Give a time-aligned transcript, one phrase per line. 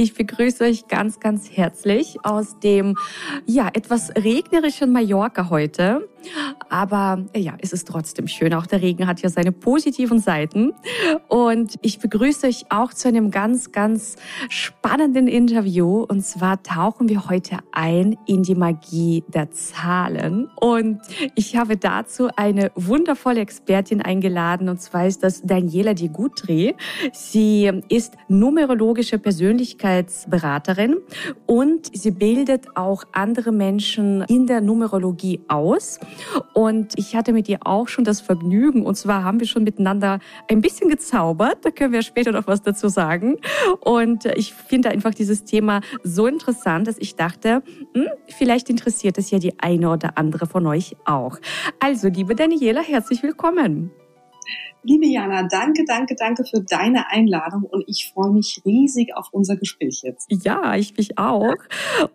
[0.00, 2.96] ich begrüße euch ganz, ganz herzlich aus dem
[3.44, 6.08] ja etwas regnerischen Mallorca heute.
[6.68, 8.54] Aber ja, es ist trotzdem schön.
[8.54, 10.72] Auch der Regen hat ja seine positiven Seiten.
[11.28, 14.16] Und ich begrüße euch auch zu einem ganz, ganz
[14.48, 16.04] spannenden Interview.
[16.08, 20.48] Und zwar tauchen wir heute ein in die Magie der Zahlen.
[20.60, 21.00] Und
[21.34, 24.68] ich habe dazu eine wundervolle Expertin eingeladen.
[24.68, 26.74] Und zwar ist das Daniela Di Gutri.
[27.12, 29.18] Sie ist numerologische
[29.90, 30.98] Persönlichkeitsberaterin
[31.46, 35.98] und sie bildet auch andere Menschen in der Numerologie aus.
[36.54, 38.86] Und ich hatte mit ihr auch schon das Vergnügen.
[38.86, 41.58] Und zwar haben wir schon miteinander ein bisschen gezaubert.
[41.62, 43.36] Da können wir später noch was dazu sagen.
[43.80, 47.62] Und ich finde einfach dieses Thema so interessant, dass ich dachte,
[47.94, 51.38] hm, vielleicht interessiert es ja die eine oder andere von euch auch.
[51.80, 53.90] Also, liebe Daniela, herzlich willkommen.
[54.82, 59.56] Liebe Jana, danke, danke, danke für deine Einladung und ich freue mich riesig auf unser
[59.56, 60.26] Gespräch jetzt.
[60.30, 61.54] Ja, ich mich auch.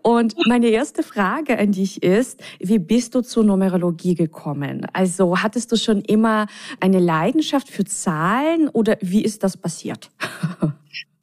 [0.02, 4.88] Und meine erste Frage an dich ist, wie bist du zur Numerologie gekommen?
[4.94, 6.48] Also hattest du schon immer
[6.80, 10.10] eine Leidenschaft für Zahlen oder wie ist das passiert?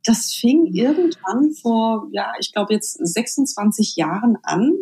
[0.05, 4.73] Das fing irgendwann vor, ja, ich glaube jetzt 26 Jahren an,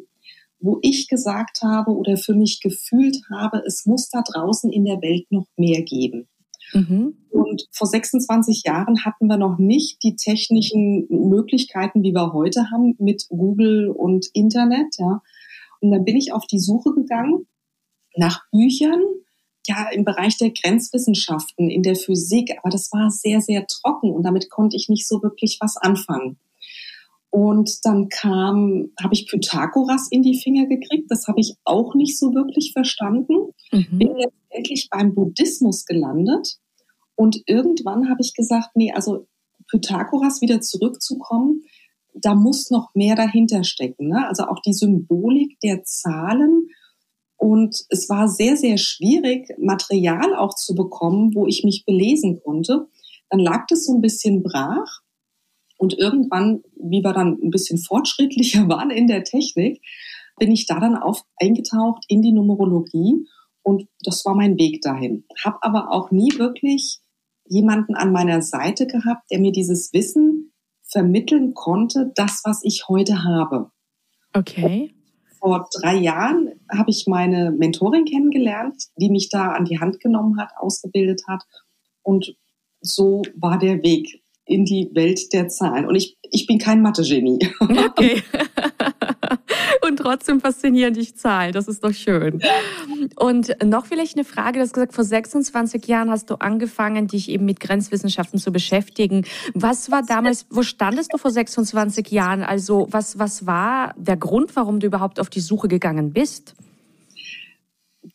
[0.60, 5.00] wo ich gesagt habe oder für mich gefühlt habe, es muss da draußen in der
[5.00, 6.28] Welt noch mehr geben.
[6.72, 7.16] Mhm.
[7.30, 12.94] Und vor 26 Jahren hatten wir noch nicht die technischen Möglichkeiten, wie wir heute haben
[12.98, 14.96] mit Google und Internet.
[14.98, 15.22] Ja.
[15.80, 17.46] Und dann bin ich auf die Suche gegangen
[18.16, 19.00] nach Büchern,
[19.66, 22.56] ja, im Bereich der Grenzwissenschaften, in der Physik.
[22.58, 26.38] Aber das war sehr, sehr trocken und damit konnte ich nicht so wirklich was anfangen.
[27.30, 31.10] Und dann kam, habe ich Pythagoras in die Finger gekriegt.
[31.10, 33.52] Das habe ich auch nicht so wirklich verstanden.
[33.70, 33.98] Mhm.
[33.98, 36.58] Bin letztendlich beim Buddhismus gelandet.
[37.14, 39.26] Und irgendwann habe ich gesagt, nee, also
[39.70, 41.62] Pythagoras wieder zurückzukommen,
[42.14, 44.08] da muss noch mehr dahinter stecken.
[44.08, 44.26] Ne?
[44.26, 46.68] Also auch die Symbolik der Zahlen.
[47.36, 52.88] Und es war sehr, sehr schwierig, Material auch zu bekommen, wo ich mich belesen konnte.
[53.30, 55.00] Dann lag das so ein bisschen brach.
[55.80, 59.80] Und irgendwann, wie wir dann ein bisschen fortschrittlicher waren in der Technik,
[60.38, 63.26] bin ich da dann auf eingetaucht in die Numerologie
[63.62, 65.24] und das war mein Weg dahin.
[65.42, 67.00] Hab aber auch nie wirklich
[67.46, 70.52] jemanden an meiner Seite gehabt, der mir dieses Wissen
[70.82, 73.70] vermitteln konnte, das, was ich heute habe.
[74.34, 74.94] Okay.
[75.38, 80.38] vor drei Jahren habe ich meine Mentorin kennengelernt, die mich da an die Hand genommen
[80.38, 81.42] hat, ausgebildet hat.
[82.02, 82.36] Und
[82.82, 85.86] so war der Weg in die Welt der Zahlen.
[85.86, 87.38] Und ich, ich bin kein Mathe-Genie.
[87.60, 88.22] Okay.
[89.86, 91.52] Und trotzdem faszinieren dich Zahlen.
[91.52, 92.40] Das ist doch schön.
[93.16, 94.58] Und noch vielleicht eine Frage.
[94.58, 99.24] Du hast gesagt, vor 26 Jahren hast du angefangen, dich eben mit Grenzwissenschaften zu beschäftigen.
[99.54, 102.42] Was war damals, wo standest du vor 26 Jahren?
[102.42, 106.54] Also was, was war der Grund, warum du überhaupt auf die Suche gegangen bist?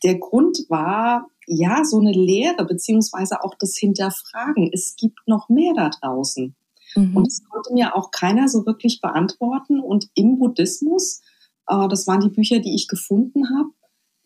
[0.03, 4.69] Der Grund war, ja, so eine Lehre, beziehungsweise auch das Hinterfragen.
[4.73, 6.55] Es gibt noch mehr da draußen.
[6.95, 7.15] Mhm.
[7.15, 9.79] Und das konnte mir auch keiner so wirklich beantworten.
[9.79, 11.21] Und im Buddhismus,
[11.67, 13.69] äh, das waren die Bücher, die ich gefunden habe,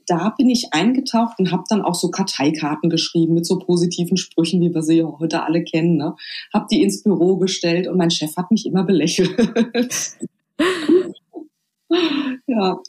[0.09, 4.59] da bin ich eingetaucht und habe dann auch so Karteikarten geschrieben mit so positiven Sprüchen,
[4.59, 5.97] wie wir sie ja heute alle kennen.
[5.97, 6.15] Ne?
[6.51, 9.37] Habe die ins Büro gestellt und mein Chef hat mich immer belächelt.
[12.47, 12.79] ja.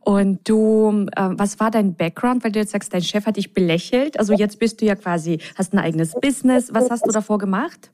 [0.00, 3.52] Und du, äh, was war dein Background, weil du jetzt sagst, dein Chef hat dich
[3.52, 4.18] belächelt?
[4.18, 6.72] Also jetzt bist du ja quasi, hast ein eigenes Business.
[6.72, 7.90] Was hast du davor gemacht?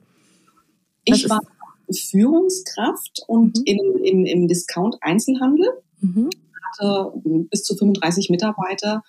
[1.08, 1.40] Was ich war
[1.92, 3.64] Führungskraft und mhm.
[3.64, 5.68] in, in, im Discount-Einzelhandel.
[6.00, 6.30] Mhm.
[6.78, 7.12] Hatte
[7.50, 9.02] bis zu 35 Mitarbeiter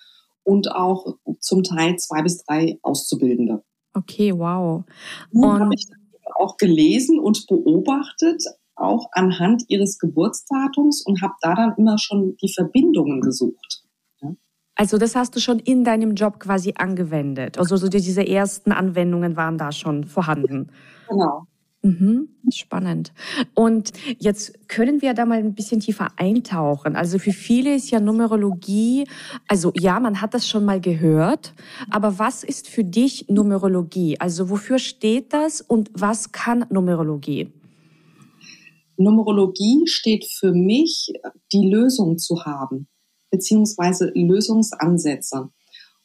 [0.44, 3.62] und auch zum Teil zwei bis drei Auszubildende.
[3.94, 4.84] Okay, wow.
[5.32, 5.86] Und habe ich
[6.34, 8.42] auch gelesen und beobachtet,
[8.82, 13.82] auch anhand ihres Geburtsdatums und habe da dann immer schon die Verbindungen gesucht.
[14.74, 17.58] Also das hast du schon in deinem Job quasi angewendet.
[17.58, 20.72] Also so diese ersten Anwendungen waren da schon vorhanden.
[21.08, 21.46] Genau.
[21.84, 23.12] Mhm, spannend.
[23.54, 26.94] Und jetzt können wir da mal ein bisschen tiefer eintauchen.
[26.94, 29.08] Also für viele ist ja Numerologie,
[29.48, 31.54] also ja, man hat das schon mal gehört,
[31.90, 34.18] aber was ist für dich Numerologie?
[34.20, 37.52] Also wofür steht das und was kann Numerologie?
[38.96, 41.12] Numerologie steht für mich,
[41.52, 42.88] die Lösung zu haben,
[43.30, 45.50] beziehungsweise Lösungsansätze.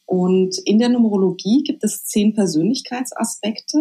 [0.05, 3.77] Und in der Numerologie gibt es zehn Persönlichkeitsaspekte.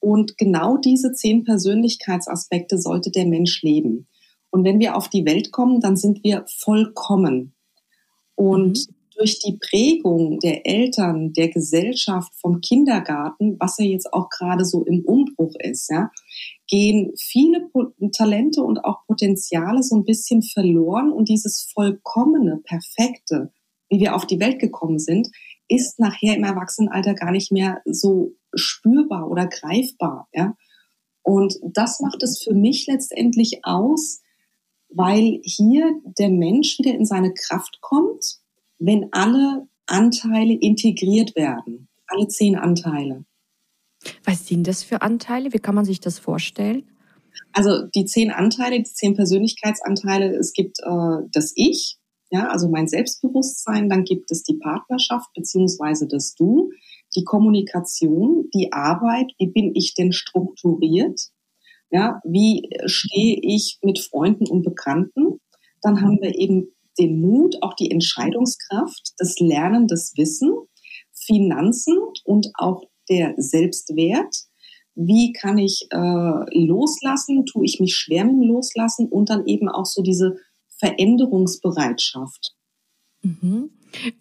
[0.00, 4.08] Und genau diese zehn Persönlichkeitsaspekte sollte der Mensch leben.
[4.50, 7.54] Und wenn wir auf die Welt kommen, dann sind wir vollkommen.
[8.34, 8.91] Und mhm.
[9.16, 14.84] Durch die Prägung der Eltern, der Gesellschaft, vom Kindergarten, was ja jetzt auch gerade so
[14.84, 16.10] im Umbruch ist, ja,
[16.68, 17.68] gehen viele
[18.16, 23.52] Talente und auch Potenziale so ein bisschen verloren und dieses vollkommene, perfekte,
[23.88, 25.28] wie wir auf die Welt gekommen sind,
[25.68, 30.54] ist nachher im Erwachsenenalter gar nicht mehr so spürbar oder greifbar, ja.
[31.22, 34.22] Und das macht es für mich letztendlich aus,
[34.88, 38.41] weil hier der Mensch wieder in seine Kraft kommt,
[38.84, 43.24] wenn alle Anteile integriert werden, alle zehn Anteile.
[44.24, 45.52] Was sind das für Anteile?
[45.52, 46.90] Wie kann man sich das vorstellen?
[47.52, 51.98] Also die zehn Anteile, die zehn Persönlichkeitsanteile, es gibt äh, das Ich,
[52.30, 56.70] ja, also mein Selbstbewusstsein, dann gibt es die Partnerschaft beziehungsweise das Du,
[57.14, 61.20] die Kommunikation, die Arbeit, wie bin ich denn strukturiert,
[61.90, 65.40] ja, wie stehe ich mit Freunden und Bekannten,
[65.82, 70.52] dann haben wir eben den Mut, auch die Entscheidungskraft, das Lernen, das Wissen,
[71.12, 74.34] Finanzen und auch der Selbstwert.
[74.94, 77.46] Wie kann ich äh, loslassen?
[77.46, 79.08] Tue ich mich schwer mit dem Loslassen?
[79.08, 80.36] Und dann eben auch so diese
[80.78, 82.54] Veränderungsbereitschaft.
[83.22, 83.70] Mhm.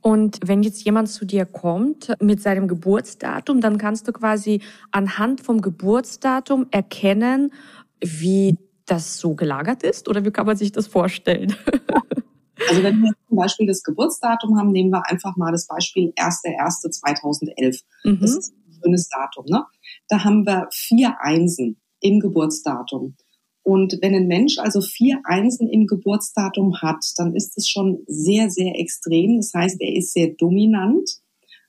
[0.01, 5.41] Und wenn jetzt jemand zu dir kommt mit seinem Geburtsdatum, dann kannst du quasi anhand
[5.41, 7.53] vom Geburtsdatum erkennen,
[8.01, 10.09] wie das so gelagert ist?
[10.09, 11.55] Oder wie kann man sich das vorstellen?
[12.69, 17.81] Also wenn wir zum Beispiel das Geburtsdatum haben, nehmen wir einfach mal das Beispiel 1.1.2011.
[18.03, 18.19] Mhm.
[18.19, 19.45] Das ist ein schönes Datum.
[19.47, 19.65] Ne?
[20.07, 23.15] Da haben wir vier Einsen im Geburtsdatum.
[23.63, 28.49] Und wenn ein Mensch also vier Einsen im Geburtsdatum hat, dann ist es schon sehr,
[28.49, 29.37] sehr extrem.
[29.37, 31.21] Das heißt, er ist sehr dominant.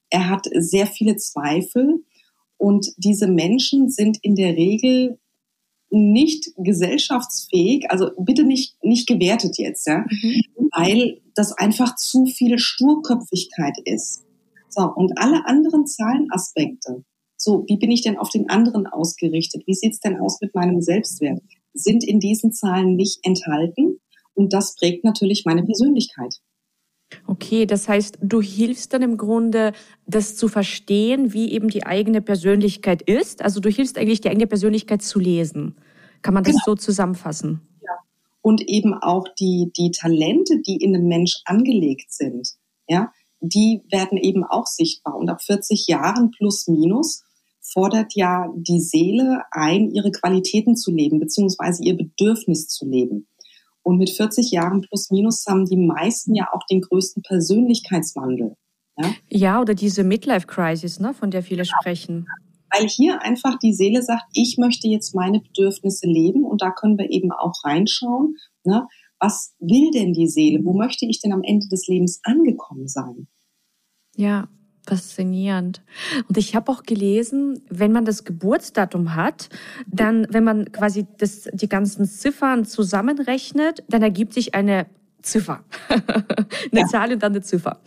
[0.08, 2.04] Er hat sehr viele Zweifel.
[2.56, 5.18] Und diese Menschen sind in der Regel
[5.92, 10.40] nicht gesellschaftsfähig, also bitte nicht, nicht gewertet jetzt, ja, mhm.
[10.74, 14.24] weil das einfach zu viel Sturköpfigkeit ist.
[14.70, 17.04] So, und alle anderen Zahlenaspekte,
[17.36, 19.64] so, wie bin ich denn auf den anderen ausgerichtet?
[19.66, 21.42] Wie sieht's denn aus mit meinem Selbstwert?
[21.74, 24.00] Sind in diesen Zahlen nicht enthalten
[24.34, 26.36] und das prägt natürlich meine Persönlichkeit.
[27.26, 29.72] Okay, das heißt, du hilfst dann im Grunde,
[30.06, 33.42] das zu verstehen, wie eben die eigene Persönlichkeit ist.
[33.42, 35.76] Also du hilfst eigentlich, die eigene Persönlichkeit zu lesen.
[36.22, 36.64] Kann man das genau.
[36.66, 37.60] so zusammenfassen?
[37.82, 37.90] Ja.
[38.40, 42.48] Und eben auch die, die Talente, die in einem Mensch angelegt sind,
[42.88, 45.16] ja, die werden eben auch sichtbar.
[45.16, 47.24] Und ab 40 Jahren plus minus
[47.60, 53.26] fordert ja die Seele ein, ihre Qualitäten zu leben, beziehungsweise ihr Bedürfnis zu leben.
[53.82, 58.54] Und mit 40 Jahren plus minus haben die meisten ja auch den größten Persönlichkeitswandel.
[58.96, 62.26] Ja, ja oder diese Midlife-Crisis, ne, von der viele sprechen.
[62.70, 66.96] Weil hier einfach die Seele sagt, ich möchte jetzt meine Bedürfnisse leben und da können
[66.96, 68.36] wir eben auch reinschauen.
[68.64, 68.86] Ne,
[69.18, 70.64] was will denn die Seele?
[70.64, 73.28] Wo möchte ich denn am Ende des Lebens angekommen sein?
[74.16, 74.48] Ja,
[74.86, 75.80] Faszinierend.
[76.28, 79.48] Und ich habe auch gelesen, wenn man das Geburtsdatum hat,
[79.86, 84.86] dann, wenn man quasi das, die ganzen Ziffern zusammenrechnet, dann ergibt sich eine
[85.22, 85.64] Ziffer.
[85.88, 86.86] eine ja.
[86.86, 87.80] Zahl und dann eine Ziffer.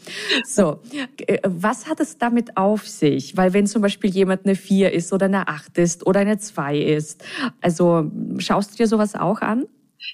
[0.46, 0.80] So,
[1.28, 3.36] äh, was hat es damit auf sich?
[3.36, 6.78] Weil wenn zum Beispiel jemand eine 4 ist oder eine 8 ist oder eine 2
[6.78, 7.24] ist,
[7.62, 9.66] also schaust du dir sowas auch an?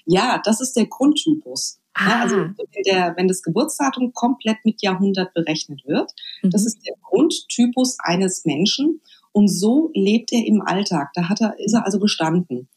[0.04, 1.81] Ja, das ist der Grundtypus.
[1.94, 2.08] Ah.
[2.08, 6.50] Ja, also wenn, der, wenn das Geburtsdatum komplett mit Jahrhundert berechnet wird, mhm.
[6.50, 9.00] das ist der Grundtypus eines Menschen
[9.32, 11.10] und so lebt er im Alltag.
[11.14, 12.68] Da hat er, ist er also gestanden.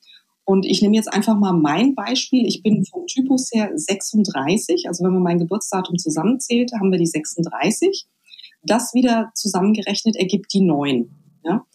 [0.45, 2.45] Und ich nehme jetzt einfach mal mein Beispiel.
[2.45, 4.87] Ich bin vom Typus her 36.
[4.87, 8.05] Also wenn man mein Geburtsdatum zusammenzählt, haben wir die 36.
[8.61, 11.09] Das wieder zusammengerechnet ergibt die 9.
[11.43, 11.65] Ja?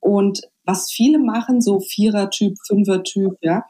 [0.00, 3.64] Und was viele machen, so Vierer-Typ, Fünfer-Typ, ja,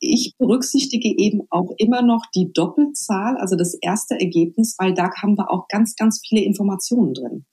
[0.00, 5.36] ich berücksichtige eben auch immer noch die Doppelzahl, also das erste Ergebnis, weil da haben
[5.36, 7.44] wir auch ganz, ganz viele Informationen drin.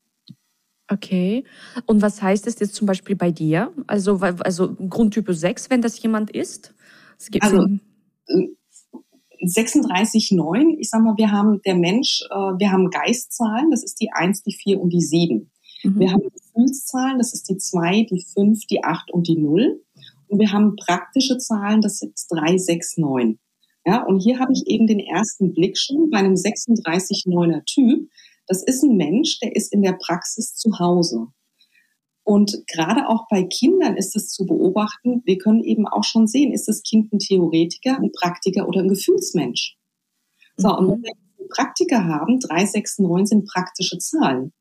[0.88, 1.44] Okay.
[1.88, 3.74] Und was heißt das jetzt zum Beispiel bei dir?
[3.88, 6.76] Also, also Grundtypus 6, wenn das jemand ist?
[7.18, 7.66] Es gibt also,
[9.42, 14.00] 36,9, äh, ich sag mal, wir haben der Mensch, äh, wir haben Geistzahlen, das ist
[14.00, 15.50] die 1, die 4 und die 7.
[15.84, 16.00] Mhm.
[16.00, 19.82] Wir haben Gefühlszahlen, das ist die 2, die 5, die 8 und die 0.
[20.36, 23.40] Und wir haben praktische Zahlen, das sind 3, 6, 9.
[23.86, 28.10] Ja, und hier habe ich eben den ersten Blick schon bei einem 36-9er Typ.
[28.46, 31.28] Das ist ein Mensch, der ist in der Praxis zu Hause.
[32.26, 36.52] Und gerade auch bei Kindern ist es zu beobachten, wir können eben auch schon sehen,
[36.52, 39.78] ist das Kind ein Theoretiker, ein Praktiker oder ein Gefühlsmensch.
[40.58, 44.52] So, und wenn wir Praktika haben, 3, 6, 9 sind praktische Zahlen.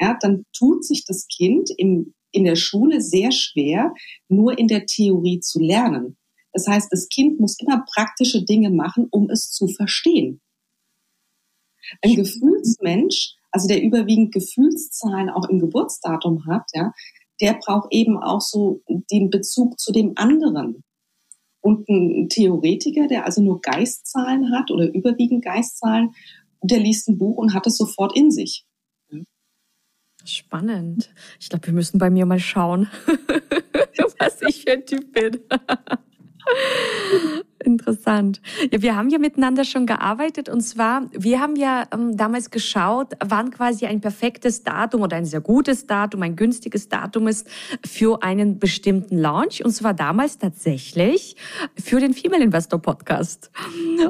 [0.00, 3.94] Ja, dann tut sich das Kind im, in der Schule sehr schwer,
[4.28, 6.16] nur in der Theorie zu lernen.
[6.52, 10.40] Das heißt, das Kind muss immer praktische Dinge machen, um es zu verstehen.
[12.00, 16.92] Ein Gefühlsmensch, also der überwiegend Gefühlszahlen auch im Geburtsdatum hat, ja,
[17.40, 20.84] der braucht eben auch so den Bezug zu dem anderen.
[21.60, 26.14] Und ein Theoretiker, der also nur Geistzahlen hat oder überwiegend Geistzahlen,
[26.62, 28.64] der liest ein Buch und hat es sofort in sich.
[30.24, 31.10] Spannend.
[31.38, 32.88] Ich glaube, wir müssen bei mir mal schauen,
[34.18, 35.40] was ich für ein Typ bin.
[37.64, 38.42] Interessant.
[38.70, 43.14] Ja, wir haben ja miteinander schon gearbeitet und zwar, wir haben ja ähm, damals geschaut,
[43.24, 47.48] wann quasi ein perfektes Datum oder ein sehr gutes Datum, ein günstiges Datum ist
[47.84, 51.36] für einen bestimmten Launch und zwar damals tatsächlich
[51.82, 53.50] für den Female Investor Podcast.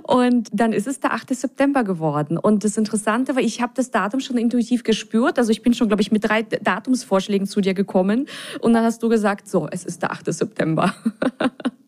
[0.02, 1.34] Und dann ist es der 8.
[1.34, 5.62] September geworden und das Interessante war, ich habe das Datum schon intuitiv gespürt, also ich
[5.62, 8.26] bin schon, glaube ich, mit drei Datumsvorschlägen zu dir gekommen
[8.60, 10.32] und dann hast du gesagt, so, es ist der 8.
[10.32, 10.92] September.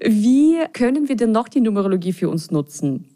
[0.00, 3.08] Wie können wir denn noch die Numerologie für uns nutzen?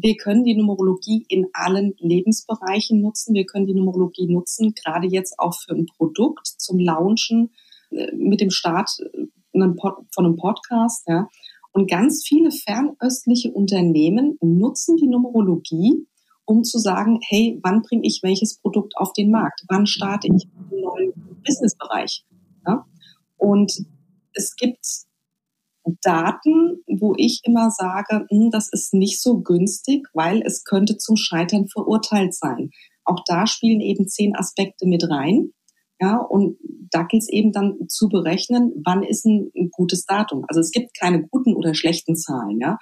[0.00, 3.34] Wir können die Numerologie in allen Lebensbereichen nutzen.
[3.34, 7.50] Wir können die Numerologie nutzen, gerade jetzt auch für ein Produkt zum Launchen
[7.90, 11.04] äh, mit dem Start äh, von einem Podcast.
[11.08, 11.28] Ja.
[11.72, 16.06] Und ganz viele fernöstliche Unternehmen nutzen die Numerologie,
[16.44, 19.64] um zu sagen, hey, wann bringe ich welches Produkt auf den Markt?
[19.68, 21.12] Wann starte ich einen neuen
[21.44, 22.24] Businessbereich?
[22.66, 22.86] Ja?
[23.36, 23.84] Und
[24.32, 24.86] es gibt
[26.02, 31.16] Daten, wo ich immer sage, hm, das ist nicht so günstig, weil es könnte zum
[31.16, 32.70] Scheitern verurteilt sein.
[33.04, 35.52] Auch da spielen eben zehn Aspekte mit rein.
[36.00, 36.58] Ja, und
[36.90, 40.44] da gilt es eben dann zu berechnen, wann ist ein, gutes Datum.
[40.46, 42.78] Also es gibt keine guten oder schlechten Zahlen, ja.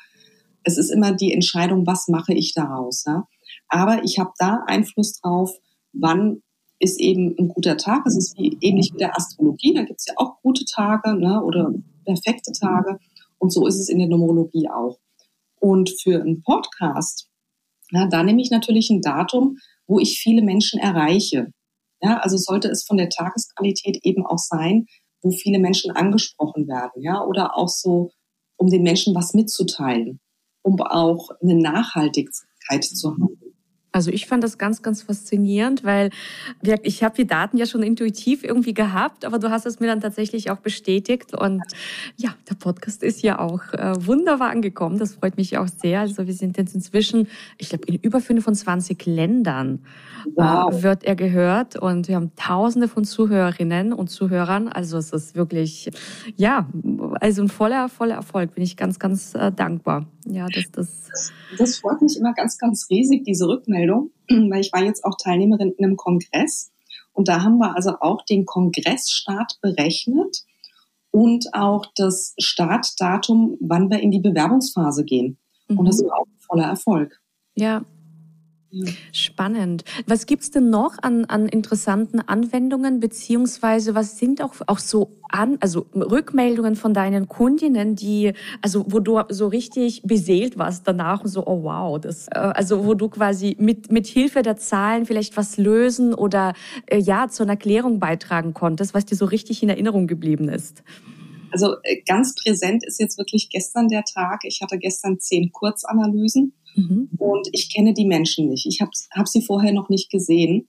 [0.65, 3.25] Es ist immer die Entscheidung, was mache ich daraus, ja.
[3.69, 5.51] Aber ich habe da Einfluss drauf,
[5.93, 6.43] wann
[6.79, 8.07] ist eben ein guter Tag.
[8.07, 11.43] Es ist wie, ähnlich wie der Astrologie, da gibt es ja auch gute Tage ne,
[11.43, 11.73] oder
[12.05, 12.99] perfekte Tage.
[13.39, 14.99] Und so ist es in der Numerologie auch.
[15.59, 17.29] Und für einen Podcast,
[17.91, 21.49] ja, da nehme ich natürlich ein Datum, wo ich viele Menschen erreiche.
[22.03, 24.87] Ja, also sollte es von der Tagesqualität eben auch sein,
[25.23, 28.11] wo viele Menschen angesprochen werden, ja, oder auch so,
[28.57, 30.21] um den Menschen was mitzuteilen,
[30.63, 33.46] um auch eine Nachhaltigkeit zu haben.
[33.97, 36.11] Also ich fand das ganz, ganz faszinierend, weil
[36.83, 40.03] ich habe die Daten ja schon intuitiv irgendwie gehabt, aber du hast es mir dann
[40.03, 41.35] tatsächlich auch bestätigt.
[41.35, 41.63] Und
[42.19, 44.99] ja, der Podcast ist ja auch äh, wunderbar angekommen.
[44.99, 46.01] Das freut mich auch sehr.
[46.01, 49.81] Also wir sind jetzt inzwischen, ich glaube, in über 25 Ländern
[50.27, 50.75] äh, wow.
[50.75, 54.69] äh, wird er gehört und wir haben Tausende von Zuhörerinnen und Zuhörern.
[54.69, 55.91] Also es ist wirklich,
[56.37, 56.69] ja,
[57.23, 58.55] also ein voller, voller Erfolg.
[58.55, 60.05] Bin ich ganz, ganz äh, dankbar.
[60.29, 63.86] Ja, das, das, das freut mich immer ganz, ganz riesig, diese Rückmeldung,
[64.29, 66.71] weil ich war jetzt auch Teilnehmerin in einem Kongress
[67.13, 70.45] und da haben wir also auch den Kongressstart berechnet
[71.11, 75.39] und auch das Startdatum, wann wir in die Bewerbungsphase gehen.
[75.69, 75.79] Mhm.
[75.79, 76.09] Und das mhm.
[76.09, 77.21] war auch ein voller Erfolg.
[77.55, 77.85] Ja,
[79.13, 79.85] Spannend.
[80.07, 85.59] Was gibt's denn noch an, an interessanten Anwendungen, beziehungsweise was sind auch, auch so an,
[85.61, 91.29] also Rückmeldungen von deinen Kundinnen, die, also wo du so richtig beseelt warst danach und
[91.29, 95.37] so, oh wow, das, äh, also wo du quasi mit, mit Hilfe der Zahlen vielleicht
[95.37, 96.55] was lösen oder
[96.87, 100.83] äh, ja, zu einer Erklärung beitragen konntest, was dir so richtig in Erinnerung geblieben ist?
[101.51, 104.41] Also äh, ganz präsent ist jetzt wirklich gestern der Tag.
[104.45, 107.11] Ich hatte gestern zehn Kurzanalysen Mhm.
[107.19, 108.67] Und ich kenne die Menschen nicht.
[108.67, 110.69] Ich habe hab sie vorher noch nicht gesehen.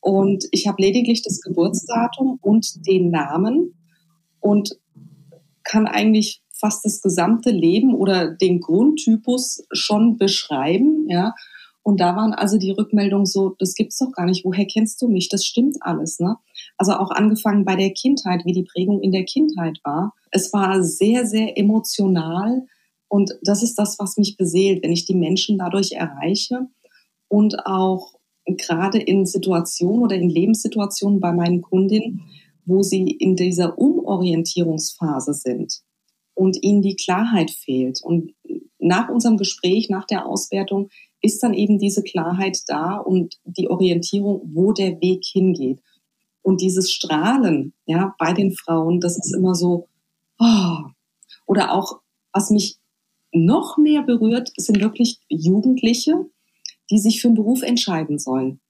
[0.00, 3.74] Und ich habe lediglich das Geburtsdatum und den Namen
[4.40, 4.78] und
[5.62, 11.34] kann eigentlich fast das gesamte Leben oder den Grundtypus schon beschreiben, ja.
[11.82, 14.44] Und da waren also die Rückmeldungen so, das gibt's doch gar nicht.
[14.44, 15.30] Woher kennst du mich?
[15.30, 16.36] Das stimmt alles, ne?
[16.76, 20.12] Also auch angefangen bei der Kindheit, wie die Prägung in der Kindheit war.
[20.30, 22.66] Es war sehr, sehr emotional
[23.10, 26.68] und das ist das, was mich beseelt, wenn ich die Menschen dadurch erreiche
[27.26, 28.14] und auch
[28.46, 32.22] gerade in Situationen oder in Lebenssituationen bei meinen Kundinnen,
[32.64, 35.80] wo sie in dieser Umorientierungsphase sind
[36.34, 38.00] und ihnen die Klarheit fehlt.
[38.00, 38.32] Und
[38.78, 40.88] nach unserem Gespräch, nach der Auswertung,
[41.20, 45.80] ist dann eben diese Klarheit da und die Orientierung, wo der Weg hingeht.
[46.42, 49.88] Und dieses Strahlen, ja, bei den Frauen, das ist immer so,
[50.38, 50.78] oh.
[51.44, 52.00] oder auch,
[52.32, 52.79] was mich
[53.32, 56.26] noch mehr berührt, sind wirklich Jugendliche,
[56.90, 58.60] die sich für einen Beruf entscheiden sollen.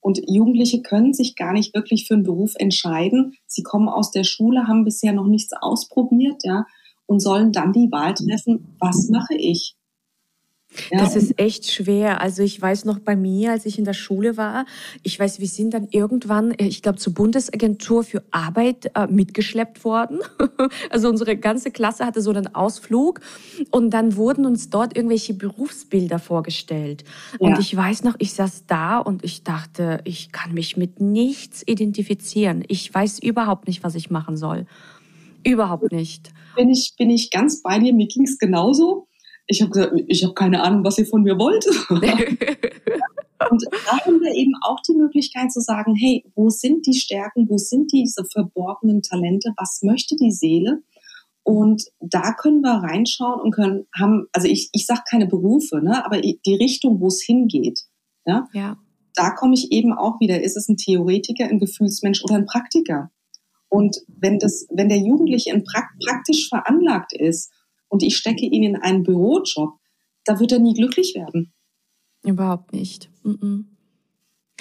[0.00, 3.36] Und Jugendliche können sich gar nicht wirklich für einen Beruf entscheiden.
[3.46, 6.66] Sie kommen aus der Schule, haben bisher noch nichts ausprobiert, ja,
[7.06, 9.77] und sollen dann die Wahl treffen, was mache ich?
[10.90, 12.20] Ja, das ist echt schwer.
[12.20, 14.66] Also ich weiß noch bei mir, als ich in der Schule war,
[15.02, 19.84] ich weiß, wir sind dann irgendwann, äh, ich glaube, zur Bundesagentur für Arbeit äh, mitgeschleppt
[19.84, 20.20] worden.
[20.90, 23.20] also unsere ganze Klasse hatte so einen Ausflug
[23.70, 27.04] und dann wurden uns dort irgendwelche Berufsbilder vorgestellt.
[27.40, 27.48] Ja.
[27.48, 31.62] Und ich weiß noch, ich saß da und ich dachte, ich kann mich mit nichts
[31.66, 32.64] identifizieren.
[32.68, 34.66] Ich weiß überhaupt nicht, was ich machen soll.
[35.44, 36.32] Überhaupt nicht.
[36.56, 37.92] Bin ich, bin ich ganz bei dir.
[37.92, 39.07] Mir ging es genauso
[39.48, 41.66] ich habe gesagt, ich habe keine Ahnung, was ihr von mir wollt.
[41.88, 47.48] und da haben wir eben auch die Möglichkeit zu sagen, hey, wo sind die Stärken,
[47.48, 50.82] wo sind diese verborgenen Talente, was möchte die Seele?
[51.42, 56.04] Und da können wir reinschauen und können haben, also ich, ich sage keine Berufe, ne,
[56.04, 57.86] aber die Richtung, wo es hingeht.
[58.26, 58.46] Ja?
[58.52, 58.76] ja.
[59.14, 63.10] Da komme ich eben auch wieder, ist es ein Theoretiker, ein Gefühlsmensch oder ein Praktiker?
[63.70, 67.50] Und wenn das, wenn der Jugendliche praktisch veranlagt ist
[67.88, 69.78] und ich stecke ihn in einen Bürojob,
[70.24, 71.52] da wird er nie glücklich werden.
[72.24, 73.10] Überhaupt nicht.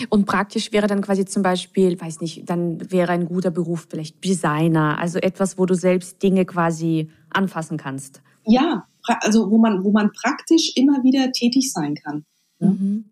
[0.10, 4.24] Und praktisch wäre dann quasi zum Beispiel, weiß nicht, dann wäre ein guter Beruf vielleicht
[4.24, 8.22] Designer, also etwas, wo du selbst Dinge quasi anfassen kannst.
[8.46, 8.88] Ja,
[9.22, 12.25] also wo man, wo man praktisch immer wieder tätig sein kann.
[12.60, 13.05] Mhm.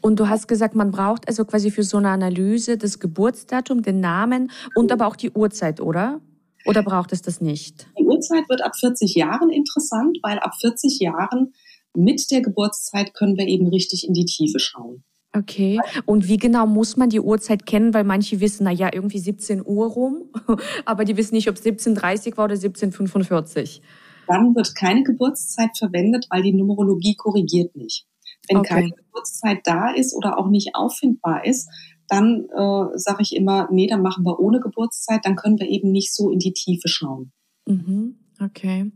[0.00, 4.00] Und du hast gesagt, man braucht also quasi für so eine Analyse das Geburtsdatum, den
[4.00, 6.20] Namen und aber auch die Uhrzeit, oder?
[6.66, 7.86] Oder braucht es das nicht?
[7.98, 11.52] Die Uhrzeit wird ab 40 Jahren interessant, weil ab 40 Jahren
[11.94, 15.04] mit der Geburtszeit können wir eben richtig in die Tiefe schauen.
[15.36, 15.80] Okay.
[16.06, 17.92] Und wie genau muss man die Uhrzeit kennen?
[17.92, 20.30] Weil manche wissen, na ja, irgendwie 17 Uhr rum,
[20.84, 23.80] aber die wissen nicht, ob es 17.30 war oder 17.45.
[24.28, 28.06] Dann wird keine Geburtszeit verwendet, weil die Numerologie korrigiert nicht.
[28.48, 28.68] Wenn okay.
[28.68, 31.68] keine Geburtszeit da ist oder auch nicht auffindbar ist,
[32.08, 35.90] dann äh, sage ich immer, nee, dann machen wir ohne Geburtszeit, dann können wir eben
[35.90, 37.32] nicht so in die Tiefe schauen.
[37.66, 38.16] Mhm.
[38.42, 38.90] Okay.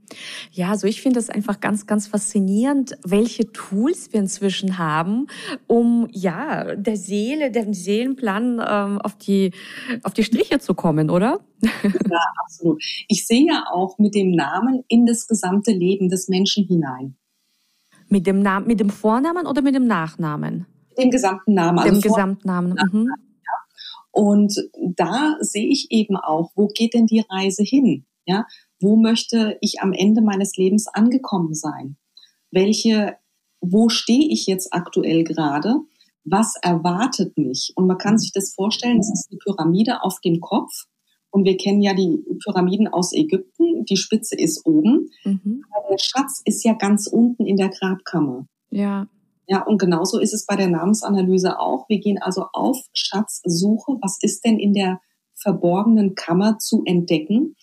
[0.51, 5.29] Ja, also ich finde es einfach ganz, ganz faszinierend, welche Tools wir inzwischen haben,
[5.69, 9.53] um ja der Seele, dem Seelenplan ähm, auf die
[10.03, 11.41] auf die Striche zu kommen, oder?
[11.83, 12.83] Ja, absolut.
[13.09, 17.17] Ich sehe ja auch mit dem Namen in das gesamte Leben des Menschen hinein.
[18.09, 20.67] Mit dem Namen, mit dem Vornamen oder mit dem Nachnamen?
[20.99, 21.79] Dem gesamten Namen.
[21.79, 22.77] Also dem Gesamtnamen.
[22.93, 23.09] Mhm.
[24.11, 28.05] Und da sehe ich eben auch, wo geht denn die Reise hin?
[28.27, 28.47] Ja,
[28.81, 31.97] wo möchte ich am Ende meines Lebens angekommen sein?
[32.51, 33.17] Welche,
[33.61, 35.77] wo stehe ich jetzt aktuell gerade?
[36.25, 37.73] Was erwartet mich?
[37.77, 40.87] Und man kann sich das vorstellen, das ist eine Pyramide auf dem Kopf.
[41.31, 43.85] Und wir kennen ja die Pyramiden aus Ägypten.
[43.85, 45.11] Die Spitze ist oben.
[45.25, 45.65] Mhm.
[45.71, 48.47] Aber der Schatz ist ja ganz unten in der Grabkammer.
[48.71, 49.07] Ja.
[49.49, 51.89] Ja, und genauso ist es bei der Namensanalyse auch.
[51.89, 53.99] Wir gehen also auf Schatzsuche.
[54.03, 55.01] Was ist denn in der
[55.35, 57.57] verborgenen Kammer zu entdecken?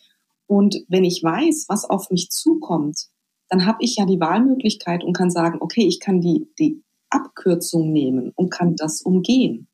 [0.48, 3.08] Und wenn ich weiß, was auf mich zukommt,
[3.50, 7.92] dann habe ich ja die Wahlmöglichkeit und kann sagen, okay, ich kann die, die Abkürzung
[7.92, 9.68] nehmen und kann das umgehen.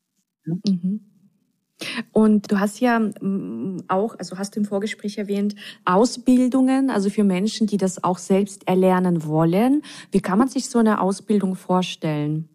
[0.44, 1.11] Mhm.
[2.12, 7.24] Und du hast ja mm, auch, also hast du im Vorgespräch erwähnt, Ausbildungen, also für
[7.24, 9.82] Menschen, die das auch selbst erlernen wollen.
[10.10, 12.48] Wie kann man sich so eine Ausbildung vorstellen?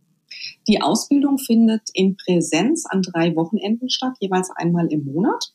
[0.67, 5.53] Die Ausbildung findet in Präsenz an drei Wochenenden statt, jeweils einmal im Monat.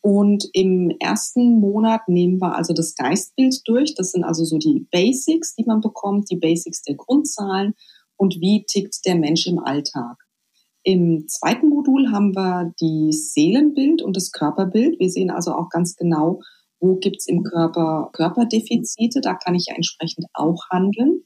[0.00, 3.94] Und im ersten Monat nehmen wir also das Geistbild durch.
[3.94, 7.74] Das sind also so die Basics, die man bekommt, die Basics der Grundzahlen
[8.16, 10.27] und wie tickt der Mensch im Alltag.
[10.82, 14.98] Im zweiten Modul haben wir die Seelenbild und das Körperbild.
[14.98, 16.40] Wir sehen also auch ganz genau,
[16.80, 19.20] wo gibt es im Körper Körperdefizite.
[19.20, 21.22] Da kann ich ja entsprechend auch handeln.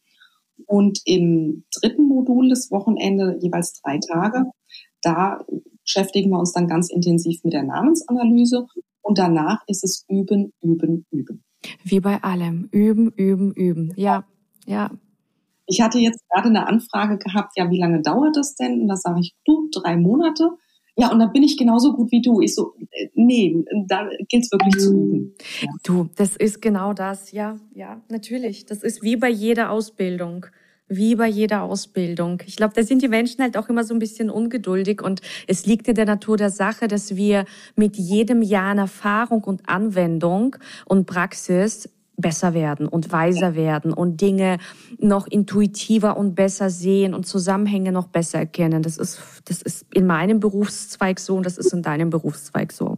[0.66, 4.44] Und im dritten Modul des Wochenende jeweils drei Tage,
[5.02, 5.44] da
[5.84, 8.66] beschäftigen wir uns dann ganz intensiv mit der Namensanalyse
[9.02, 11.44] und danach ist es üben, üben, üben.
[11.84, 12.68] Wie bei allem.
[12.70, 13.92] Üben, üben, üben.
[13.96, 14.24] Ja,
[14.66, 14.90] ja.
[15.72, 18.82] Ich hatte jetzt gerade eine Anfrage gehabt, ja, wie lange dauert das denn?
[18.82, 20.50] Und da sage ich, du, drei Monate.
[20.96, 22.42] Ja, und dann bin ich genauso gut wie du.
[22.42, 25.35] Ich so, äh, nee, da gilt es wirklich zu üben.
[25.62, 25.68] Ja.
[25.82, 27.32] Du, das ist genau das.
[27.32, 28.66] Ja, ja, natürlich.
[28.66, 30.44] Das ist wie bei jeder Ausbildung.
[30.88, 32.42] Wie bei jeder Ausbildung.
[32.44, 35.64] Ich glaube, da sind die Menschen halt auch immer so ein bisschen ungeduldig und es
[35.64, 40.56] liegt in der Natur der Sache, dass wir mit jedem Jahr an Erfahrung und Anwendung
[40.85, 41.88] und Praxis
[42.22, 44.56] besser werden und weiser werden und Dinge
[44.98, 48.82] noch intuitiver und besser sehen und Zusammenhänge noch besser erkennen.
[48.82, 52.96] Das ist, das ist in meinem Berufszweig so und das ist in deinem Berufszweig so.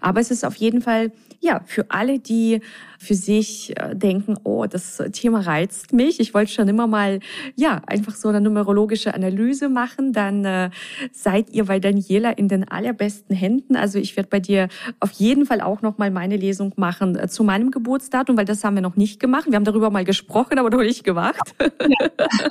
[0.00, 2.60] Aber es ist auf jeden Fall, ja, für alle, die
[2.98, 6.20] für sich äh, denken, oh, das Thema reizt mich.
[6.20, 7.20] Ich wollte schon immer mal,
[7.54, 10.12] ja, einfach so eine numerologische Analyse machen.
[10.12, 10.70] Dann äh,
[11.12, 13.76] seid ihr bei Daniela in den allerbesten Händen.
[13.76, 14.68] Also ich werde bei dir
[15.00, 18.64] auf jeden Fall auch noch mal meine Lesung machen äh, zu meinem Geburtsdatum, weil das
[18.64, 19.46] haben wir noch nicht gemacht.
[19.46, 21.54] Wir haben darüber mal gesprochen, aber noch nicht gemacht.
[21.60, 22.08] Ja.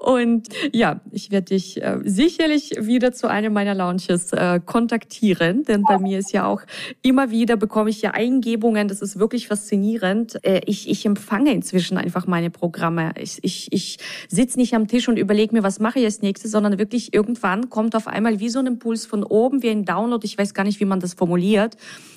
[0.00, 5.82] Und ja, ich werde dich äh, sicherlich wieder zu einem meiner Launches äh, kontaktieren, denn
[5.82, 6.62] bei mir ist ja auch
[7.02, 8.88] immer wieder bekomme ich ja Eingebungen.
[8.88, 10.44] Das ist wirklich faszinierend.
[10.44, 13.12] Äh, ich, ich empfange inzwischen einfach meine Programme.
[13.18, 16.50] Ich, ich, ich sitze nicht am Tisch und überlege mir, was mache ich als nächstes,
[16.50, 20.24] sondern wirklich irgendwann kommt auf einmal wie so ein Impuls von oben, wie ein Download.
[20.24, 21.76] Ich weiß gar nicht, wie man das formuliert.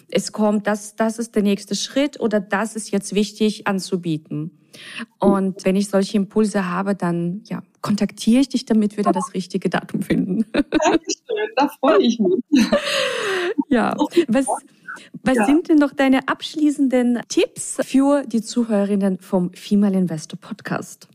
[0.10, 4.52] Es kommt, das, das ist der nächste Schritt oder das ist jetzt wichtig anzubieten.
[5.20, 9.36] Und wenn ich solche Impulse habe, dann ja, kontaktiere ich dich, damit wir da das
[9.36, 10.44] richtige Datum finden.
[10.52, 12.42] Dankeschön, da freue ich mich.
[13.70, 13.96] Ja,
[14.28, 14.48] was,
[15.22, 15.46] was ja.
[15.46, 21.08] sind denn noch deine abschließenden Tipps für die Zuhörerinnen vom Female Investor Podcast?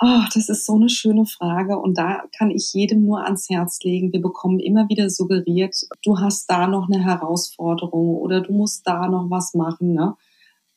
[0.00, 3.78] Oh, das ist so eine schöne Frage und da kann ich jedem nur ans Herz
[3.84, 4.12] legen.
[4.12, 9.06] Wir bekommen immer wieder suggeriert, du hast da noch eine Herausforderung oder du musst da
[9.08, 9.92] noch was machen.
[9.92, 10.16] Ne?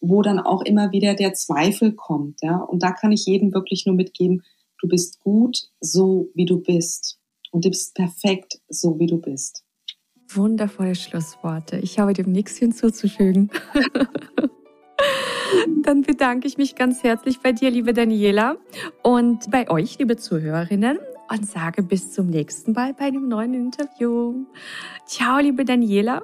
[0.04, 2.44] Wo dann auch immer wieder der Zweifel kommt.
[2.44, 2.58] Ja?
[2.58, 4.44] Und da kann ich jedem wirklich nur mitgeben,
[4.82, 7.20] du bist gut, so wie du bist.
[7.52, 9.64] Und du bist perfekt, so wie du bist.
[10.30, 11.78] Wundervolle Schlussworte.
[11.78, 13.50] Ich habe dem nichts hinzuzufügen.
[15.84, 18.58] Dann bedanke ich mich ganz herzlich bei dir, liebe Daniela,
[19.04, 20.98] und bei euch, liebe Zuhörerinnen,
[21.30, 24.46] und sage bis zum nächsten Mal bei einem neuen Interview.
[25.06, 26.24] Ciao, liebe Daniela,